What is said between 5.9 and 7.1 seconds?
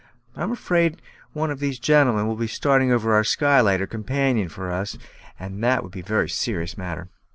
be a very serious matter."